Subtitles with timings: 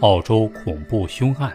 [0.00, 1.52] 澳洲恐怖凶案，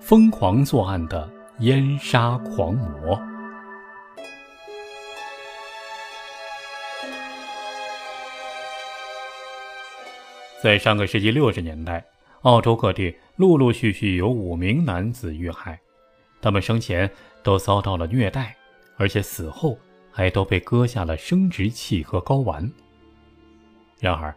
[0.00, 1.28] 疯狂作案的
[1.58, 3.20] 烟杀狂魔。
[10.62, 12.04] 在上个世纪六十年代，
[12.42, 15.76] 澳洲各地陆陆续续有五名男子遇害，
[16.40, 17.10] 他们生前
[17.42, 18.54] 都遭到了虐待，
[18.96, 19.76] 而且死后
[20.12, 22.70] 还都被割下了生殖器和睾丸。
[23.98, 24.32] 然而，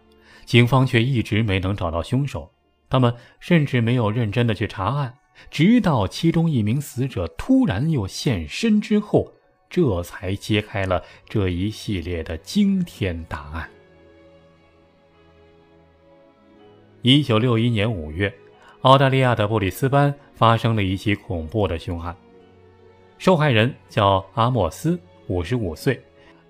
[0.46, 2.50] 警方却一直没能找到凶手。
[2.94, 5.18] 他们甚至没有认真的去查案，
[5.50, 9.34] 直到其中一名死者突然又现身之后，
[9.68, 13.68] 这才揭开了这一系列的惊天大案。
[17.02, 18.32] 一九六一年五月，
[18.82, 22.16] 澳大利亚的布里斯班发生了一起恐怖的凶案，
[23.18, 26.00] 受害人叫阿莫斯，五十五岁，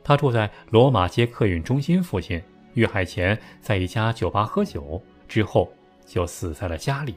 [0.03, 5.73] 他住在罗马街客运中心附近，遇害前在一家酒吧喝酒，之后。
[6.05, 7.15] 就死在了家里。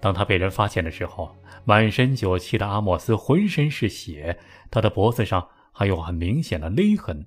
[0.00, 4.38] 当他被人发现的时候，满身酒气的阿莫斯浑身是血，
[4.70, 7.26] 他的脖子上还有很明显的勒痕。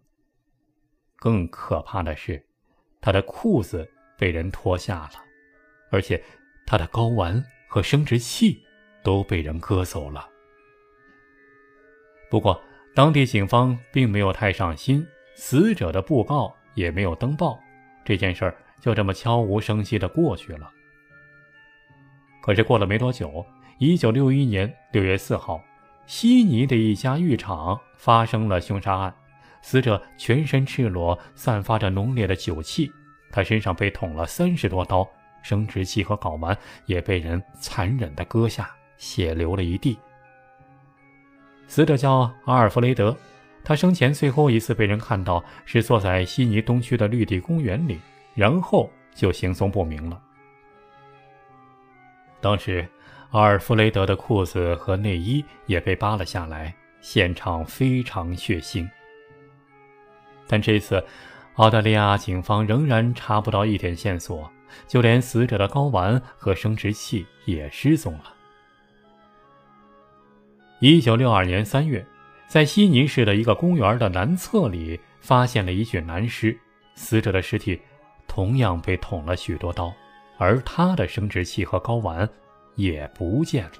[1.15, 2.45] 更可怕的是，
[3.01, 5.13] 他的裤子被人脱下了，
[5.89, 6.23] 而且
[6.67, 8.63] 他的睾丸和生殖器
[9.03, 10.29] 都被人割走了。
[12.29, 12.61] 不过，
[12.93, 15.03] 当地警方并没有太上心，
[15.33, 17.59] 死者的布告也没有登报
[18.05, 18.55] 这件事儿。
[18.79, 20.71] 就这么悄无声息地过去了。
[22.41, 23.45] 可是过了没多久，
[23.77, 25.61] 一九六一年六月四号，
[26.05, 29.13] 悉尼的一家浴场发生了凶杀案。
[29.61, 32.89] 死者全身赤裸，散发着浓烈的酒气，
[33.31, 35.05] 他身上被捅了三十多刀，
[35.41, 39.97] 生殖器和睾丸也被人残忍地割下，血流了一地。
[41.67, 43.17] 死者叫阿尔弗雷德，
[43.61, 47.99] 他生前最后一次被人看到是坐在悉尼东区的绿地公园里。
[48.37, 50.21] 然后就行踪不明了。
[52.39, 52.87] 当时，
[53.31, 56.71] 阿尔弗雷德的裤子和内衣也被扒了下来，
[57.01, 58.87] 现场非常血腥。
[60.47, 61.03] 但这次，
[61.55, 64.47] 澳大利亚警方仍然查不到一点线索，
[64.85, 68.35] 就连死者的睾丸和生殖器也失踪了。
[70.79, 72.05] 一九六二年三月，
[72.47, 76.55] 在悉尼市的一个公园的南侧里，发现了一具男尸，
[76.93, 77.81] 死者的尸体。
[78.37, 79.91] 同样被捅了许多刀，
[80.37, 82.29] 而他的生殖器和睾丸
[82.75, 83.79] 也不见了。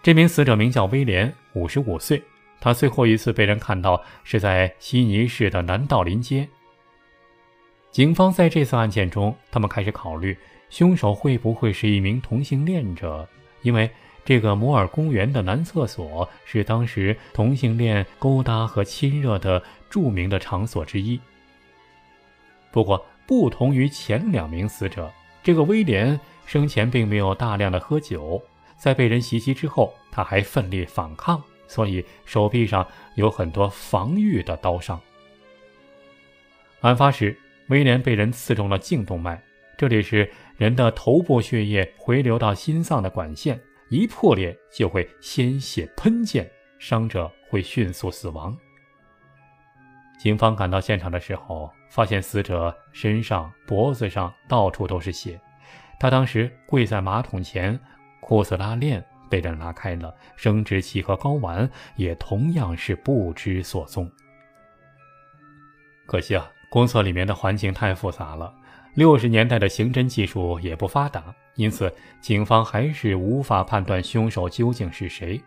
[0.00, 2.22] 这名死者名叫威廉，五十五岁。
[2.58, 6.48] 他最后一次被人看到是在悉尼市的南道林街。
[7.90, 10.34] 警方在这次案件中，他们开始考虑
[10.70, 13.28] 凶手会不会是一名同性恋者，
[13.60, 13.90] 因为
[14.24, 21.20] 这个摩尔公园的男厕所是当时同性恋勾搭和亲热的著名的场所之一。
[22.70, 25.10] 不过，不同于前两名死者，
[25.42, 28.42] 这个威廉生前并没有大量的喝酒，
[28.76, 35.00] 在被人袭击之后，他还奋力反抗，所以手臂上有很多防御的刀伤。
[36.80, 37.36] 案发时，
[37.68, 39.42] 威廉被人刺中了颈动脉，
[39.76, 48.56] 这里是人的头部血液回流到心脏的管线，一破裂就会鲜血喷溅，伤者会迅速死亡。
[50.18, 55.40] 警方赶到现场的时候，发现死者身上、脖子上到处都是血。
[55.98, 57.78] 他当时跪在马桶前，
[58.20, 64.10] 裤子拉链被人拉开了，生殖器和睾丸也同样是不知所踪。
[66.06, 68.54] 可惜啊，公厕里面的环境太复杂了，
[68.94, 75.42] 六十年代的刑侦技术也不发达，因此警方还是无法判断凶手究竟是谁。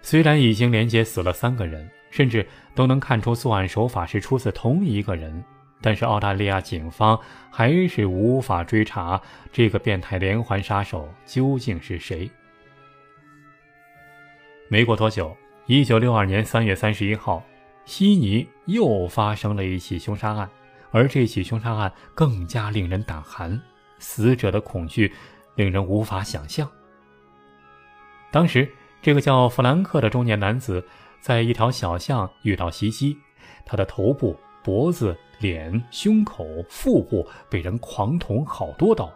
[0.00, 1.88] 虽然已经连接死了三个人。
[2.10, 5.44] 甚至都能看出作案手法是出自同一个人，
[5.80, 7.18] 但是澳大利亚警方
[7.50, 9.20] 还是无法追查
[9.52, 12.30] 这个变态连环杀手究竟是谁。
[14.68, 15.36] 没过多久，
[15.66, 17.42] 一九六二年三月三十一号，
[17.84, 20.48] 悉尼又发生了一起凶杀案，
[20.90, 23.60] 而这起凶杀案更加令人胆寒，
[23.98, 25.12] 死者的恐惧
[25.56, 26.68] 令人无法想象。
[28.30, 28.68] 当时，
[29.00, 30.82] 这个叫弗兰克的中年男子。
[31.20, 33.16] 在一条小巷遇到袭击，
[33.64, 39.12] 他的头部、脖子、脸、胸口、腹部被人狂捅好多刀。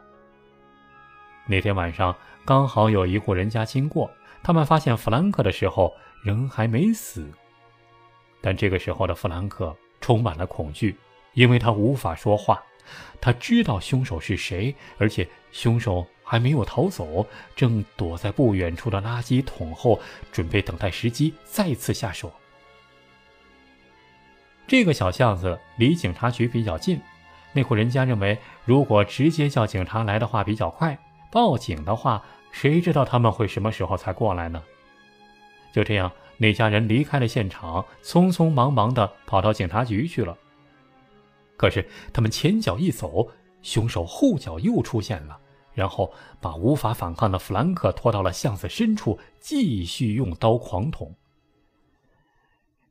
[1.47, 2.15] 那天晚上
[2.45, 4.11] 刚好有一户人家经过，
[4.43, 7.29] 他们发现弗兰克的时候人还没死，
[8.41, 10.97] 但这个时候的弗兰克充满了恐惧，
[11.35, 12.63] 因为他无法说话。
[13.21, 20.01] 他知道凶手是谁，而且凶手还没有逃走，正躲在不远处的垃圾桶后，
[20.31, 22.33] 准备等待时机再次下手。
[24.67, 27.01] 这个小巷子离警察局比较近，
[27.53, 30.99] 那户人家认为，如果直接叫警察来的话比较快，
[31.31, 34.63] 报警的话，谁知道他们会什么时候才过来呢？
[35.73, 40.37] 就这样，那家人离开了现场，匆匆忙忙地跑到警察局去了。
[41.57, 43.29] 可是他们前脚一走，
[43.63, 45.39] 凶手后脚又出现了，
[45.75, 51.15] 然后把无法反抗的弗兰克拖到了巷子深处，继续用刀狂捅。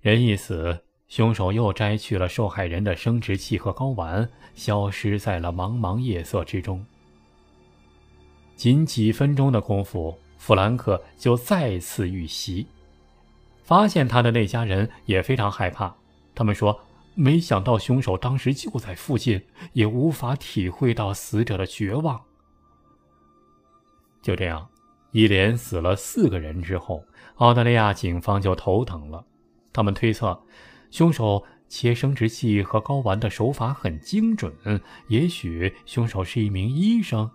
[0.01, 0.83] 人一死。
[1.07, 6.85] 凶手又摘去了受害人的生殖器和睾丸，消失在了茫茫夜色之中。
[8.55, 12.65] 仅几分钟的功夫，弗兰克就再次遇袭。
[13.61, 15.93] 发现他的那家人也非常害怕，
[16.33, 16.79] 他们说
[17.15, 19.41] ：“没想到凶手当时就在附近，
[19.73, 22.21] 也无法体会到死者的绝望。”
[24.21, 24.67] 就这样，
[25.11, 27.03] 一连死了四个人之后，
[27.35, 29.25] 澳大利亚警方就头疼了，
[29.73, 30.39] 他们推测。
[30.91, 34.53] 凶手切生殖器和睾丸的手法很精准，
[35.07, 37.31] 也许凶手是一名医生。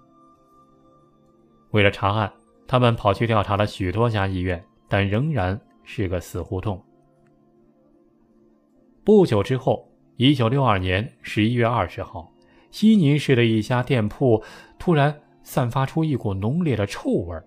[1.70, 2.32] 为了查案，
[2.66, 6.84] 他们跑去调查了许多家医院，但仍然是个死胡同。
[9.06, 12.28] 不久之后，一九六二年十一月二十号，
[12.72, 14.42] 悉尼市的一家店铺
[14.80, 17.40] 突然散发出一股浓烈的臭味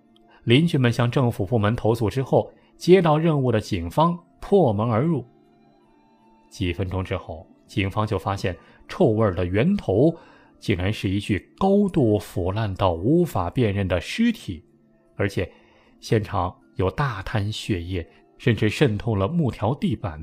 [0.45, 5.25] 邻居们向政府部门投诉之后，接到任务的警方破门而入。
[6.49, 8.55] 几分钟之后，警方就发现
[8.87, 10.15] 臭味的源头
[10.61, 14.63] 竟然是一具高度腐烂到无法辨认的尸体，
[15.17, 15.51] 而且
[15.99, 18.07] 现场有大滩血液，
[18.37, 20.17] 甚至渗透了木条地板。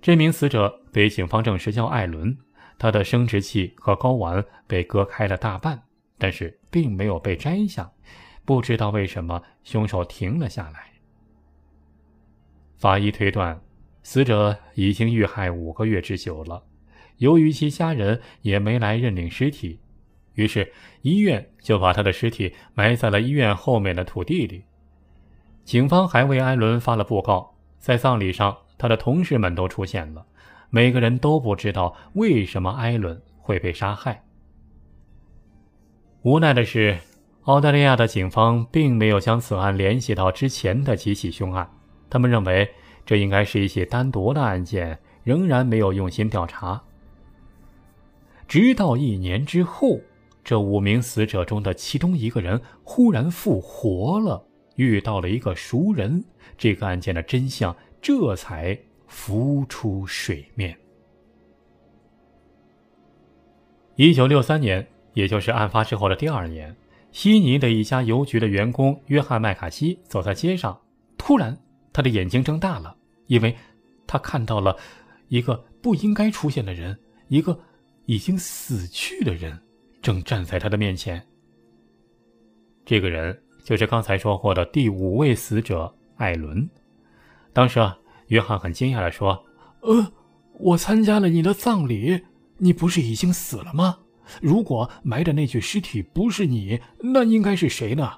[0.00, 2.36] 这名死者被警方证实叫艾伦，
[2.78, 5.82] 他的生殖器和睾丸被割开了大半，
[6.16, 7.90] 但是并没有被摘下。
[8.44, 10.92] 不知道为什么凶手停了下来。
[12.76, 13.60] 法医推断。
[14.04, 16.64] 死者已经遇害五个月之久了，
[17.18, 19.78] 由于其家人也没来认领尸体，
[20.32, 20.72] 于是
[21.02, 24.64] 医院就把他的尸体埋在了医院后面的土地里。
[25.62, 30.24] 警方还为艾伦发了布告，在葬礼上，他的同事们都出现了，
[30.70, 34.24] 每个人都不知道为什么艾伦会被杀害。
[36.22, 36.96] 无奈的是，
[37.42, 41.68] 澳大利亚的警方并没有将此案联系到之前的几起凶案，
[42.08, 42.70] 他们认为。
[43.06, 46.82] 这应该是一起单独的案件，仍然没有用心调查。
[48.46, 49.98] 直到一年之后，
[50.44, 54.44] 这五名死者中的其中一个人忽然复活了，
[54.76, 56.22] 遇到了一个熟人，
[56.58, 60.78] 这个案件的真相这才浮出水面。
[63.96, 66.76] 一九六三年，也就是案发之后的第二年，
[67.10, 70.80] 悉尼的一家邮局的员工约翰·麦卡锡走在街上，
[71.16, 71.58] 突然，
[71.92, 72.96] 他的眼睛睁大了。
[73.26, 73.56] 因为，
[74.06, 74.76] 他看到了
[75.26, 77.58] 一个不应该出现的人，一个
[78.06, 79.58] 已经死去的人，
[80.00, 81.20] 正站在他的面前。
[82.84, 86.66] 这个人就是刚才说过的第五位死者艾伦。
[87.58, 89.44] 当时啊，约翰很惊讶的说
[89.82, 90.12] ：“呃，
[90.60, 92.22] 我参加了你的葬礼，
[92.58, 93.98] 你不是已经死了吗？
[94.40, 98.12] 如果埋的那具尸体不是你，那应该是谁呢？”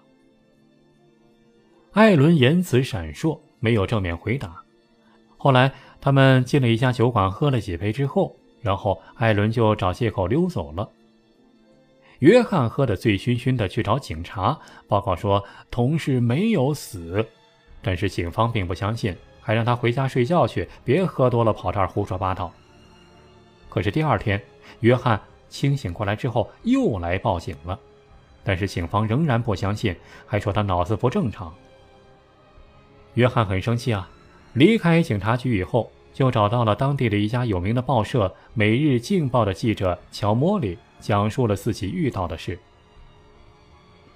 [1.93, 4.63] 艾伦言辞闪烁，没有正面回答。
[5.39, 5.73] 后来，
[6.03, 10.87] 他们进了一家酒馆，喝了几杯之后，然后艾伦就找借口溜走了。
[12.19, 17.27] 约翰喝得醉醺醺的去找警察报告说同事没有死，
[17.81, 22.53] 但是警方并不相信，还让他回家睡觉去，别喝多了跑这儿胡说八道。
[23.69, 24.41] 可是第二天，
[24.81, 27.79] 约翰清醒过来之后又来报警了，
[28.45, 29.95] 但是警方仍然不相信，
[30.27, 31.55] 还说他脑子不正常。
[33.15, 34.09] 约翰很生气啊。
[34.55, 42.59] 离开警察局以后，就找到了当地的一家有名的报社《每日镜报》的记者乔莫里，讲述了自己遇到的事。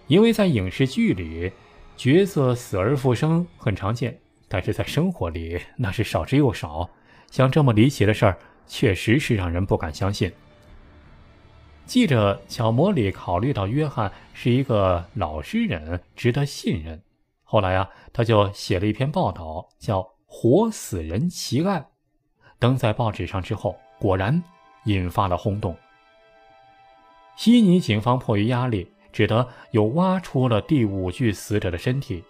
[0.09, 1.52] 因为在影视剧里，
[1.97, 4.19] 角色死而复生很常见，
[4.55, 6.89] 但是在生活里那是少之又少。
[7.29, 10.33] 像这么离奇的事儿，确实是让人不敢相信。
[11.87, 17.03] 记者小魔里考虑到约翰是一个老实人，值得信任，
[17.43, 20.09] 后来啊，他就写了一篇报道，叫。
[20.27, 21.87] 活死人奇案
[22.59, 24.43] 登在报纸上之后，果然
[24.85, 25.77] 引发了轰动。
[27.37, 32.23] 悉尼警方迫于压力，只得又挖出了第五具死者的身体。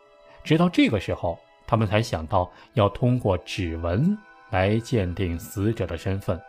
[0.42, 4.16] 直到这个时候，他们才想到要通过指纹
[4.50, 6.40] 来鉴定死者的身份。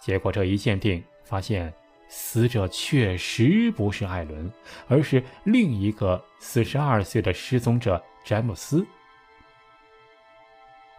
[0.00, 1.72] 结果这一鉴定，发现
[2.08, 4.50] 死者确实不是艾伦，
[4.86, 8.86] 而是另一个四十二岁的失踪者詹姆斯。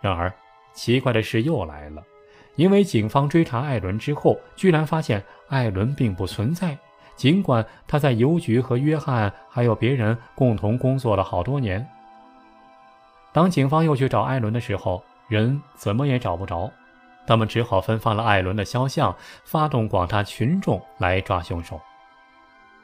[0.01, 0.32] 然而，
[0.74, 2.03] 奇怪的事又来了，
[2.56, 6.77] 因为警方追查艾伦之后，居然发现艾伦并不存在，
[7.15, 11.86] 尽管他在邮局和约翰还有别人共同工作了好多年。
[13.31, 16.71] 当警方又去找艾伦的时候，人怎么也找不着，
[17.27, 21.79] 他们只好分发了艾伦的肖像，发动广大群众来抓凶手。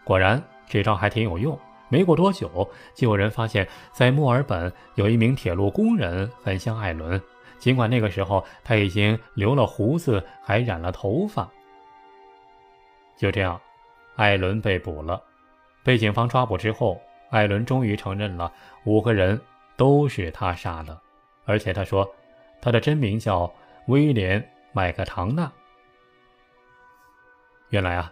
[0.03, 1.57] 果然，这招还挺有用。
[1.87, 7.21] 没过多久，就有人发现，在墨尔本有一名铁路工人很像艾伦，
[7.57, 11.47] 尽管那个时候他已经留了胡子，还染了头发。
[13.15, 13.59] 就这样，
[14.15, 15.21] 艾伦被捕了。
[15.83, 16.99] 被警方抓捕之后，
[17.29, 18.51] 艾伦终于承认了
[18.83, 19.39] 五个人
[19.77, 21.00] 都是他杀的，
[21.46, 22.10] 而且他说，
[22.62, 23.53] 他的真名叫
[23.88, 24.41] 威廉·
[24.74, 25.51] 麦克唐纳。
[27.70, 28.12] 原来啊，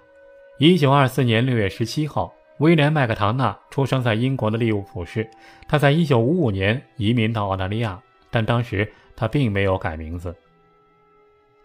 [0.58, 2.34] 一九二四年六月十七号。
[2.60, 5.28] 威廉·麦克唐纳出生在英国的利物浦市。
[5.68, 10.34] 他在1955年移民到澳大利亚，但当时他并没有改名字。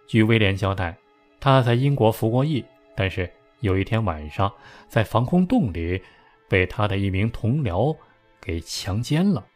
[0.06, 0.96] 据威廉交代，
[1.38, 2.64] 他在英国服过役，
[2.96, 4.50] 但是有一天晚上
[4.88, 6.02] 在防空洞里
[6.48, 7.94] 被他的一名同僚
[8.40, 9.46] 给强奸了。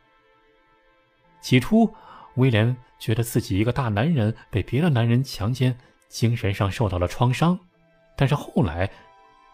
[1.42, 1.92] 起初，
[2.36, 5.76] 威廉觉得自己一个大男人被别的男人强奸，
[6.08, 7.58] 精神上受到了创伤，
[8.16, 8.88] 但是后来。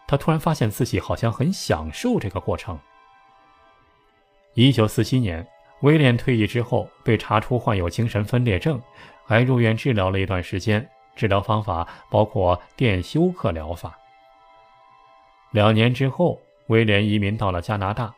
[0.07, 2.79] 他突然发现自己好像很享受这个过程。
[4.55, 5.47] 一九四七年，
[5.81, 8.81] 威廉退役之后被查出患有精神分裂症，
[9.23, 10.89] 还入院治疗了一段时间。
[11.15, 13.95] 治疗方法包括电休克疗法。
[15.51, 18.11] 两年之后，威廉移民到了加拿大。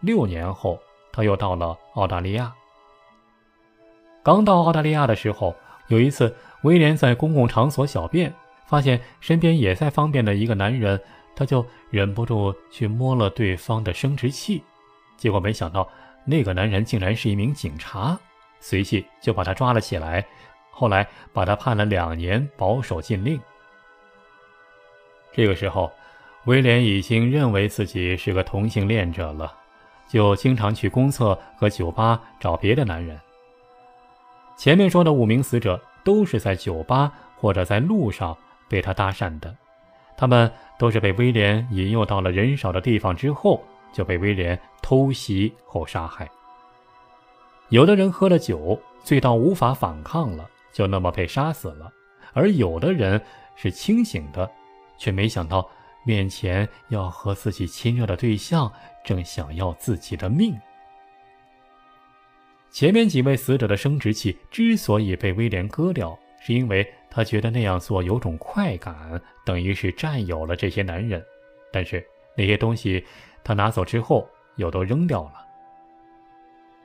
[0.00, 0.78] 六年后，
[1.10, 2.54] 他又到了澳大利亚。
[4.28, 5.56] 刚到澳大利亚的时候，
[5.86, 8.30] 有一次，威廉在公共场所小便，
[8.66, 11.00] 发现身边也在方便的一个男人。
[11.34, 14.62] 他就忍不住去摸了对方的生殖器，
[15.16, 15.88] 结果没想到
[16.26, 18.18] 那个男人竟然是一名警察，
[18.60, 20.22] 随即就把他抓了起来，
[20.70, 23.40] 后来把他判了两年保守禁令。
[25.32, 25.90] 这个时候，
[26.44, 29.54] 威廉已经认为自己是个同性恋者了，
[30.06, 33.18] 就经常去公厕和酒吧找别的男人。
[34.58, 38.36] 前面说的五名死者都是在酒吧或者在路上
[38.68, 39.54] 被他搭讪的。
[40.16, 43.62] 他们都是被威廉引诱到了人少的地方之后，
[43.92, 46.28] 就被威廉偷袭后杀害。
[47.68, 51.86] 有的人喝了酒，醉到无法反抗了，就那么被杀死了；
[52.32, 53.22] 而有的人
[53.54, 54.50] 是清醒的，
[54.96, 55.70] 却没想到
[56.02, 58.72] 面前要和自己亲热的对象
[59.04, 60.58] 正想要自己的命。
[62.70, 66.86] 前面几位死者的生殖器之所以被威廉割掉，是因为。
[67.10, 71.24] 他觉得那样做有种快感，等于是占有了这些男人。
[71.72, 72.06] 但是
[72.36, 73.02] 那些东西
[73.42, 75.32] 他拿走之后又都扔掉了。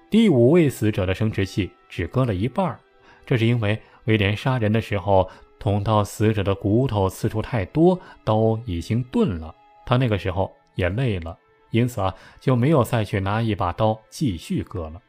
[0.09, 2.79] 第五位死者的生殖器只割了一半，
[3.25, 9.53] 这是因为威廉杀人的时候捅到死者的骨头次数太多，刀已经钝了。
[9.85, 11.37] 他那个时候也累了，
[11.71, 15.01] 因此啊就没有再去拿一把刀继续割了。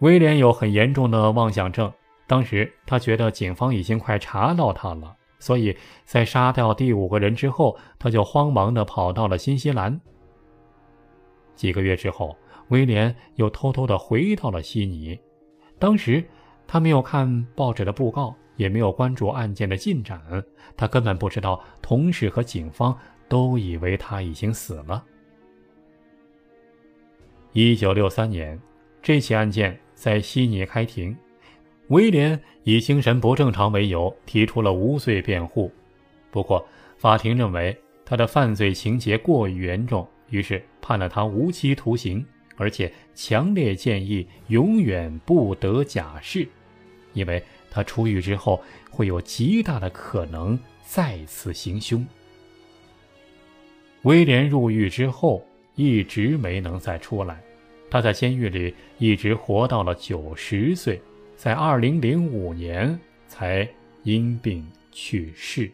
[0.00, 1.92] 威廉有很严重的妄想症。
[2.26, 10.00] 当时他觉得警方已经快查到他了，所以在杀掉第五个人之后，他就慌忙地跑到了新西兰。
[11.54, 12.36] 几个月之后，
[12.68, 15.18] 威廉又偷偷地回到了悉尼。
[15.78, 16.22] 当时
[16.66, 20.20] 他没有看报纸的布告，也没有关注案件的进展，
[20.76, 22.98] 他根本不知道同事和警方
[23.28, 25.04] 都以为他已经死了。
[27.52, 28.60] 一九六三年，
[29.00, 31.16] 这起案件在悉尼开庭。
[31.88, 35.72] 威廉以精神不正常为由提出了无罪辩护，
[36.30, 36.64] 不过
[36.96, 42.24] 法庭认为他的犯罪情节过于严重，于是判了他无期徒刑，
[42.56, 46.46] 而且强烈建议永远不得假释，
[47.12, 48.60] 因为他出狱之后
[48.90, 52.04] 会有极大的可能再次行凶。
[54.02, 57.40] 威廉入狱之后一直没能再出来，
[57.96, 61.00] 他在监狱里一直活到了九十岁。
[61.34, 63.66] 在二零零五年才
[64.02, 64.62] 因病
[64.92, 65.72] 去世。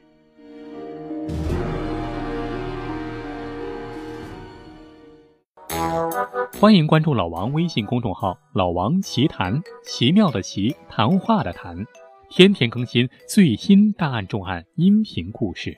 [6.61, 11.85] 欢迎关注老王微信公众号“老王奇谈”，奇妙的奇，谈话的谈，
[12.31, 15.77] 天天更新最新大案重案音频故事。